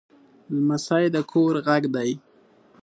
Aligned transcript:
لمسی 0.55 1.05
د 1.13 1.17
کور 1.31 1.53
غږ 1.67 1.83
دی. 1.95 2.11